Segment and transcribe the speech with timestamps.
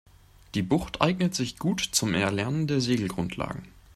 [0.55, 3.67] Die Bucht eignet sich gut zum Erlernen der Segelgrundlagen.